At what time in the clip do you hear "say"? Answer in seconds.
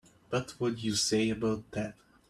0.95-1.29